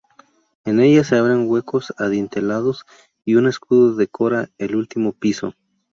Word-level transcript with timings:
En 0.65 0.79
ella 0.79 1.03
se 1.03 1.15
abren 1.15 1.47
huecos 1.47 1.93
adintelados 1.95 2.85
y 3.23 3.35
un 3.35 3.45
escudo 3.47 3.93
decora 3.95 4.49
el 4.57 4.75
último 4.75 5.13
piso. 5.13 5.53